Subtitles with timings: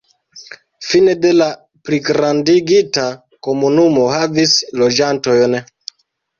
[0.85, 1.49] Fine de la
[1.89, 3.05] pligrandigita
[3.51, 5.63] komunumo havis loĝantojn.